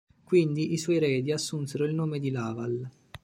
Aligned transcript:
Quindi, 0.23 0.73
i 0.73 0.79
suoi 0.79 0.95
eredi 0.95 1.31
assunsero 1.31 1.85
il 1.85 1.93
nome 1.93 2.17
di 2.17 2.31
Laval. 2.31 2.89